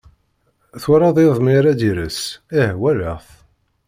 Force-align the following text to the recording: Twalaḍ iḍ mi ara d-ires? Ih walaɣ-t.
Twalaḍ 0.81 1.17
iḍ 1.25 1.37
mi 1.43 1.51
ara 1.57 1.77
d-ires? 1.79 2.19
Ih 2.61 2.71
walaɣ-t. 2.81 3.29